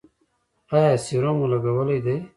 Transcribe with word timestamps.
ایا 0.75 0.91
سیروم 1.05 1.35
مو 1.39 1.45
لګولی 1.51 1.99
دی؟ 2.05 2.15